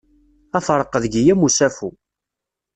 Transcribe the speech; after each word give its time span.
Ad 0.57 0.63
tṛeq 0.65 0.93
deg-i 1.03 1.23
am 1.33 1.45
usafu. 1.47 1.89